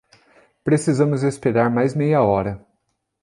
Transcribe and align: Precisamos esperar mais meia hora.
Precisamos 0.63 1.21
esperar 1.21 1.69
mais 1.69 1.93
meia 1.93 2.23
hora. 2.23 2.59